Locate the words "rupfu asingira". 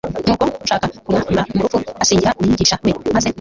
1.71-2.37